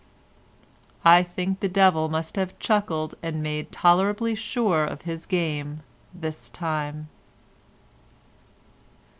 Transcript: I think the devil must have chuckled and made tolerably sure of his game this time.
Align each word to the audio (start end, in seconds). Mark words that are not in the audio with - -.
I 1.05 1.21
think 1.21 1.59
the 1.59 1.69
devil 1.69 2.09
must 2.09 2.35
have 2.35 2.57
chuckled 2.57 3.13
and 3.21 3.43
made 3.43 3.71
tolerably 3.71 4.33
sure 4.33 4.83
of 4.83 5.03
his 5.03 5.27
game 5.27 5.81
this 6.11 6.49
time. 6.49 7.07